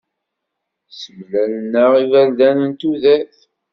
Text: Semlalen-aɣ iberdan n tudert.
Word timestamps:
Semlalen-aɣ 0.99 1.91
iberdan 2.03 2.57
n 2.69 2.71
tudert. 2.79 3.37